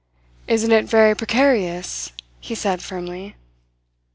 "Isn't 0.47 0.71
it 0.71 0.85
very 0.85 1.13
precarious?" 1.15 2.11
he 2.39 2.55
said 2.55 2.81
firmly. 2.81 3.35